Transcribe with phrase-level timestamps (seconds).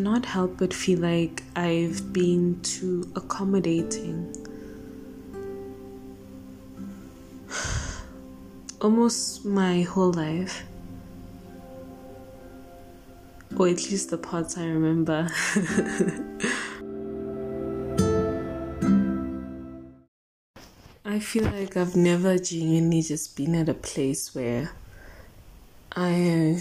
[0.00, 4.34] cannot help but feel like I've been too accommodating.
[8.80, 10.64] Almost my whole life.
[13.58, 15.28] Or at least the parts I remember.
[21.04, 24.70] I feel like I've never genuinely just been at a place where
[25.94, 26.58] I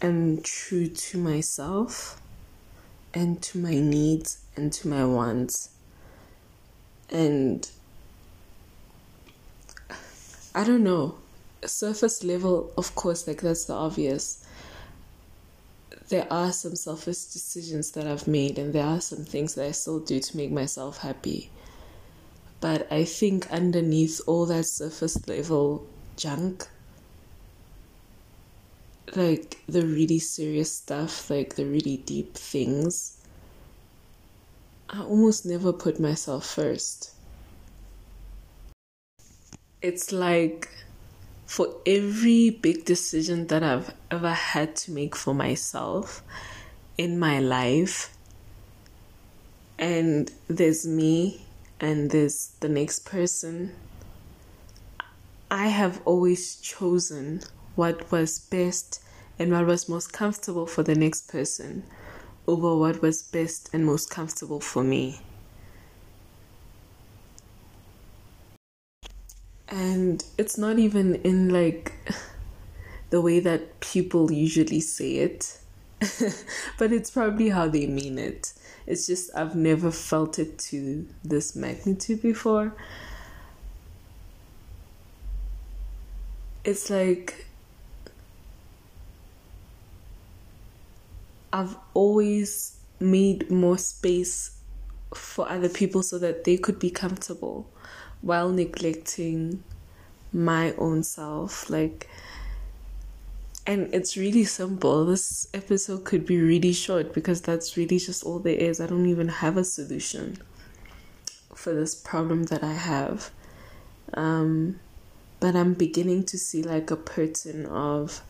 [0.00, 2.20] am true to myself
[3.14, 5.70] and to my needs and to my wants.
[7.10, 7.68] And
[10.54, 11.16] I don't know,
[11.64, 14.44] surface level, of course, like that's the obvious.
[16.08, 19.72] There are some selfish decisions that I've made, and there are some things that I
[19.72, 21.50] still do to make myself happy.
[22.60, 26.66] But I think underneath all that surface level junk,
[29.16, 33.16] like the really serious stuff, like the really deep things,
[34.90, 37.12] I almost never put myself first.
[39.82, 40.68] It's like
[41.46, 46.22] for every big decision that I've ever had to make for myself
[46.96, 48.14] in my life,
[49.78, 51.46] and there's me
[51.80, 53.72] and there's the next person,
[55.50, 57.42] I have always chosen
[57.78, 59.00] what was best
[59.38, 61.84] and what was most comfortable for the next person
[62.48, 65.20] over what was best and most comfortable for me.
[69.68, 71.92] And it's not even in like
[73.10, 75.60] the way that people usually say it,
[76.78, 78.54] but it's probably how they mean it.
[78.86, 82.74] It's just I've never felt it to this magnitude before.
[86.64, 87.44] It's like
[91.52, 94.56] I've always made more space
[95.14, 97.66] for other people so that they could be comfortable
[98.20, 99.62] while neglecting
[100.32, 101.70] my own self.
[101.70, 102.08] Like,
[103.66, 105.06] and it's really simple.
[105.06, 108.80] This episode could be really short because that's really just all there is.
[108.80, 110.38] I don't even have a solution
[111.54, 113.30] for this problem that I have.
[114.14, 114.80] Um,
[115.40, 118.22] but I'm beginning to see like a pattern of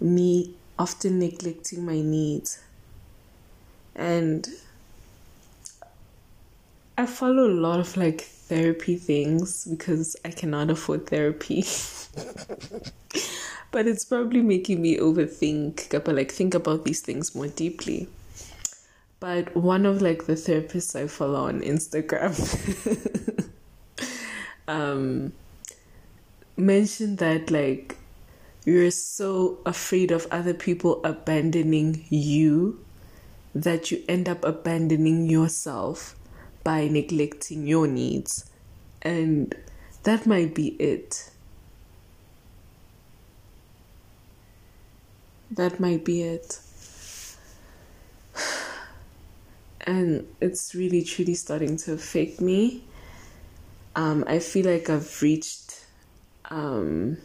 [0.00, 2.62] me often neglecting my needs.
[3.94, 4.48] And
[6.96, 11.62] I follow a lot of like therapy things because I cannot afford therapy.
[13.70, 18.08] but it's probably making me overthink, but like think about these things more deeply.
[19.20, 22.32] But one of like the therapists I follow on Instagram
[24.68, 25.32] um
[26.56, 27.97] mentioned that like
[28.64, 32.84] you're so afraid of other people abandoning you
[33.54, 36.14] that you end up abandoning yourself
[36.64, 38.50] by neglecting your needs.
[39.02, 39.54] And
[40.02, 41.30] that might be it.
[45.50, 46.60] That might be it.
[49.86, 52.84] And it's really, truly starting to affect me.
[53.96, 55.86] Um, I feel like I've reached
[56.50, 57.16] um,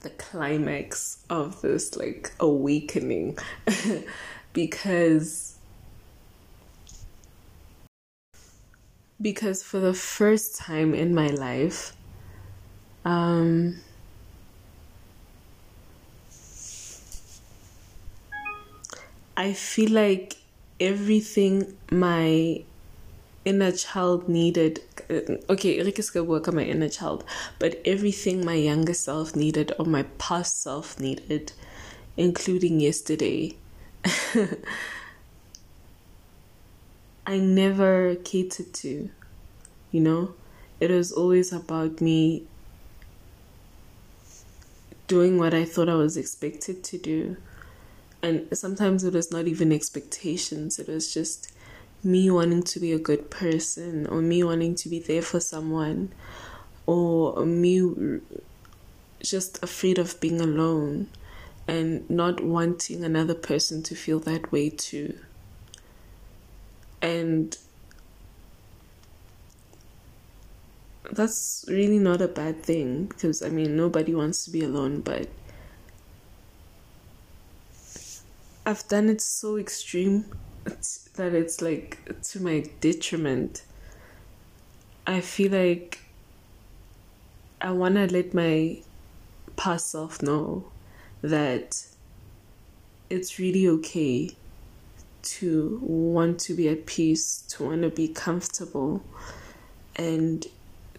[0.00, 3.38] the climax of this like awakening.
[4.52, 5.56] Because
[9.22, 11.94] because for the first time in my life
[13.04, 13.76] um
[19.36, 20.36] I feel like
[20.80, 22.62] everything my
[23.44, 27.24] inner child needed Uh, okay Rick is gonna work on my inner child
[27.58, 31.52] but everything my younger self needed or my past self needed
[32.16, 33.56] including yesterday
[37.26, 39.10] I never catered to
[39.90, 40.34] you know?
[40.78, 42.44] It was always about me
[45.08, 47.36] doing what I thought I was expected to do
[48.22, 51.52] and sometimes it was not even expectations it was just
[52.02, 56.12] me wanting to be a good person or me wanting to be there for someone
[56.86, 58.20] or me
[59.22, 61.08] just afraid of being alone
[61.68, 65.18] and not wanting another person to feel that way too.
[67.02, 67.56] And
[71.12, 75.28] that's really not a bad thing because I mean, nobody wants to be alone, but
[78.64, 80.26] I've done it so extreme
[81.20, 83.62] that it's like to my detriment.
[85.06, 86.00] I feel like
[87.60, 88.80] I want to let my
[89.56, 90.64] past self know
[91.20, 91.84] that
[93.10, 94.30] it's really okay
[95.22, 99.04] to want to be at peace, to want to be comfortable,
[99.96, 100.46] and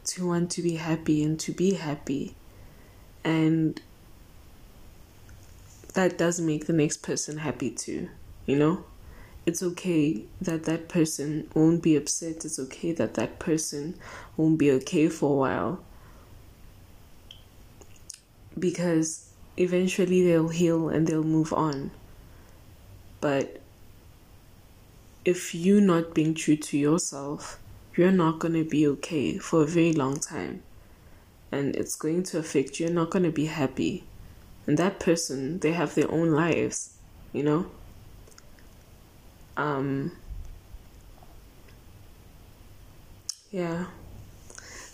[0.03, 2.35] to want to be happy and to be happy.
[3.24, 3.81] And
[5.95, 8.09] that does make the next person happy too,
[8.45, 8.83] you know?
[9.45, 12.45] It's okay that that person won't be upset.
[12.45, 13.95] It's okay that that person
[14.38, 15.83] won't be okay for a while.
[18.57, 21.91] Because eventually they'll heal and they'll move on.
[23.19, 23.61] But
[25.25, 27.59] if you're not being true to yourself,
[27.95, 30.63] you're not going to be okay for a very long time.
[31.51, 32.85] And it's going to affect you.
[32.85, 34.03] You're not going to be happy.
[34.67, 36.97] And that person, they have their own lives,
[37.33, 37.65] you know?
[39.57, 40.12] Um,
[43.51, 43.86] yeah,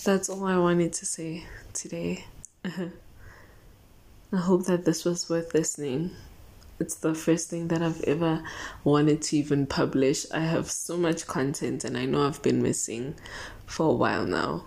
[0.04, 2.26] that's all I wanted to say today.
[2.66, 6.12] I hope that this was worth listening.
[6.80, 8.44] It's the first thing that I've ever
[8.84, 10.26] wanted to even publish.
[10.32, 13.16] I have so much content and I know I've been missing
[13.66, 14.66] for a while now.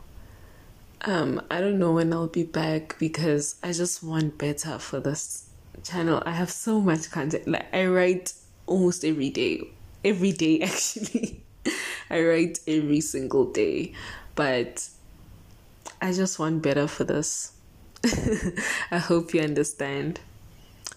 [1.02, 5.48] Um, I don't know when I'll be back because I just want better for this
[5.82, 6.22] channel.
[6.26, 7.46] I have so much content.
[7.46, 8.34] Like I write
[8.66, 9.62] almost every day.
[10.04, 11.42] Every day actually.
[12.10, 13.94] I write every single day.
[14.34, 14.88] But
[16.00, 17.52] I just want better for this.
[18.90, 20.20] I hope you understand.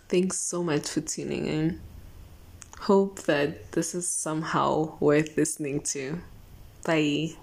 [0.09, 1.81] Thanks so much for tuning in.
[2.81, 6.21] Hope that this is somehow worth listening to.
[6.85, 7.35] Bye.